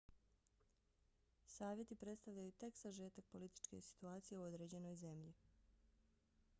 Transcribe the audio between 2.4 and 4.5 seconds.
tek sažetak političke situacije u